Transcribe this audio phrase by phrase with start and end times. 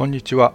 [0.00, 0.54] こんにちは。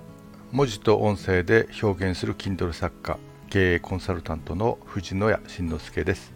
[0.51, 3.19] 文字と音声で表現する Kindle 作家
[3.51, 6.33] 経営コンサルタントの藤野谷慎之介です。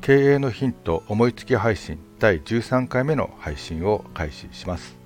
[0.00, 4.96] 経営のヒント思いつき配信第13回目の配信を開始します。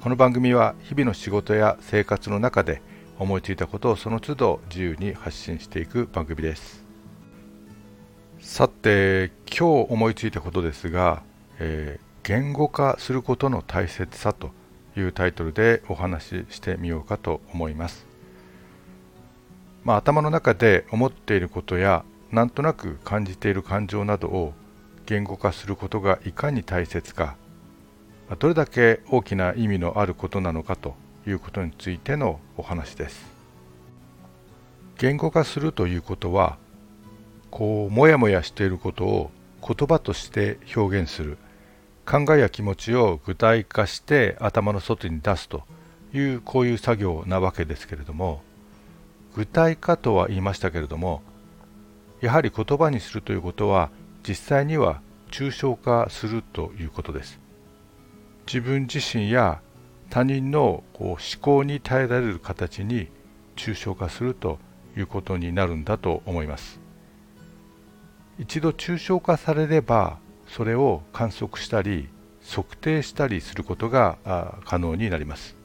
[0.00, 2.80] この番組は日々の仕事や生活の中で
[3.18, 6.82] 思いついたことをその都度自由に発信していく番組です。
[8.40, 11.22] さて今日思いついたことですが、
[11.58, 14.52] えー、言語化することの大切さと
[14.96, 18.06] いうタイトルでお話ししてみようかと思います。
[19.84, 24.52] まあ、頭の中で思っていることやなんとなく感じている感情などを
[25.06, 27.36] 言語化することがいかに大切か
[28.40, 33.24] どれだけ大きな意味のあることなのかということについてのお話です。
[34.98, 36.56] 言語化するということは
[37.50, 39.30] こうもやもやしていることを
[39.62, 41.38] 言葉として表現する
[42.06, 45.64] 考えや気持ちを具体化して頭の外に出すと
[46.14, 48.42] いうこういう作業なわけですけれども
[49.34, 51.22] 具体化とは言いましたけれども
[52.20, 53.90] やはり言葉にするということは
[54.26, 57.38] 実際には抽象化するということです。
[58.46, 59.60] 自分自身や
[60.08, 63.08] 他人のこう思考に耐えられる形に
[63.56, 64.58] 抽象化すると
[64.96, 66.80] いうことになるんだと思います。
[68.38, 70.18] 一度抽象化されれば
[70.48, 72.08] それを観測したり
[72.48, 74.18] 測定したりすることが
[74.64, 75.56] 可能になります。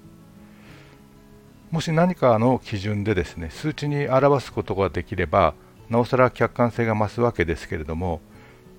[1.70, 5.54] もし何かの基準でですね数値に表すことができれば
[5.90, 8.20] なおさら客観性が増すわけですけれども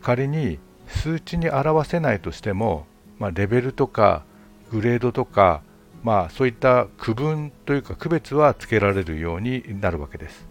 [0.03, 2.87] 仮に数値に表せないとしても、
[3.19, 4.25] まあ、レベルとか
[4.70, 5.62] グレードとか、
[6.03, 10.47] まあ、そういった区分というか区別はつけられるようになるわけです。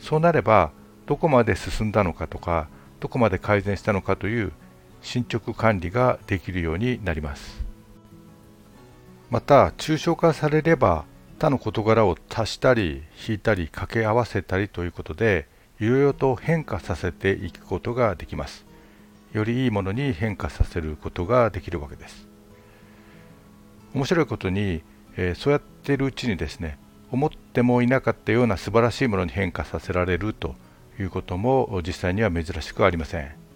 [0.00, 0.72] そうなれば
[1.06, 2.68] どこまで進んだのかとか
[3.00, 4.52] どこまで改善したのかという
[5.02, 7.64] 進捗管理ができるようになります。
[9.30, 11.04] また抽象化されれば
[11.38, 15.46] 他の事柄を足したり引いたり掛け合わせたりということで
[15.78, 18.66] いろいろと変化させていくことができます。
[19.32, 22.26] よりいいものに変化させることができるわけです。
[23.94, 24.82] 面白いことに、
[25.16, 26.78] えー、そうやっているうちにですね
[27.10, 30.54] 思ってもいなかったような素晴らしいものに変化させられると
[30.98, 33.49] いうことも実際には珍しくありません。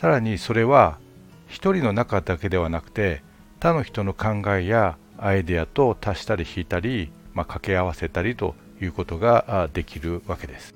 [0.00, 1.00] さらにそれは
[1.48, 3.20] 一人の中だけではなくて
[3.58, 10.72] 他の人の考えやアイデアと足したり引いたり、まあ、掛け合わせたりということができるわけです。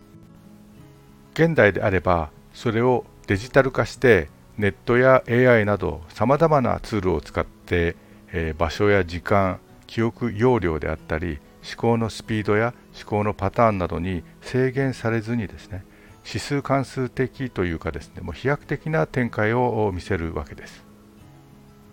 [1.35, 4.29] 現代であればそれをデジタル化して
[4.59, 7.95] ネットや AI などさまざまなツールを使って、
[8.33, 15.85] えー、場所や時間記憶容量であったり思考のスピードや思考のパターンなどに制限されずにですね
[16.25, 20.85] 指数関数的というかですねもう飛躍的な展開を見せるわけです。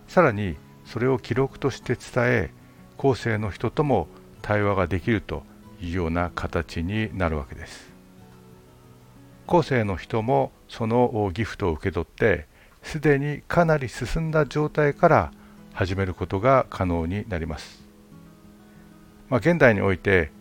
[0.07, 2.51] さらにそれを記録として伝え
[2.97, 4.07] 後世の人とも
[4.41, 5.43] 対話ができると
[5.81, 7.89] いうような形になるわけです。
[9.45, 12.47] 後世の人もそのギフトを受け取って
[12.83, 15.31] すでにかなり進んだ状態から
[15.73, 17.83] 始めることが可能になります、
[19.29, 20.31] まあ、現代において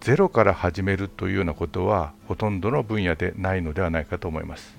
[0.00, 4.76] ゼロから始めるというようなことはほとんどの分野でないのではないかと思います。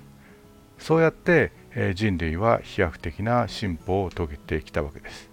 [0.78, 1.52] そうやって
[1.94, 5.28] 人類は飛躍的な進歩を遂げてきたわけです。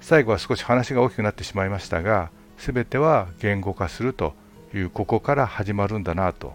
[0.00, 4.34] 最後は少し話が大きくなってしまいましたが全ては言語化すると
[4.74, 6.54] いうここから始まるんだなと。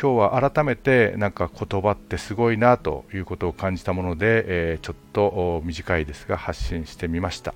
[0.00, 7.52] 今日は改めてなんか言葉ってすごいなということを感じたもので、えちょっと短いですが発信してみました。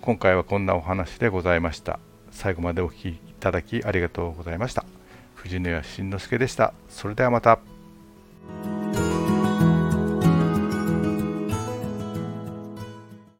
[0.00, 2.00] 今回はこんなお話でございました。
[2.36, 4.84] 最後までお聴きいただきありがとうございました。
[5.34, 6.74] 藤野屋慎之介でした。
[6.88, 7.75] それではまた。